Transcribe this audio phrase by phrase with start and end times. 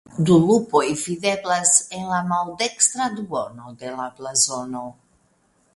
[0.27, 4.87] Du lupoj videblas en la maldekstra duono de la blazono.